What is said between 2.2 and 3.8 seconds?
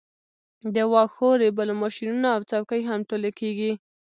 او څوکۍ هم ټولې کیږي